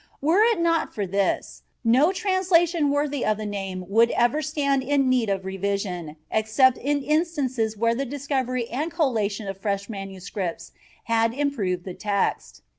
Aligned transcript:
Were 0.19 0.41
it 0.43 0.59
not 0.59 0.95
for 0.95 1.05
this, 1.05 1.61
no 1.83 2.11
translation 2.11 2.89
worthy 2.89 3.23
of 3.23 3.37
the 3.37 3.45
name 3.45 3.85
would 3.87 4.09
ever 4.17 4.41
stand 4.41 4.81
in 4.81 5.07
need 5.09 5.29
of 5.29 5.45
revision, 5.45 6.15
except 6.31 6.79
in 6.79 7.03
instances 7.03 7.77
where 7.77 7.93
the 7.93 8.03
discovery 8.05 8.67
and 8.69 8.89
collation 8.89 9.47
of 9.47 9.59
fresh 9.61 9.89
manuscripts 9.89 10.71
had 11.03 11.35
improved 11.35 11.83
the 11.83 11.93
text. 11.93 12.63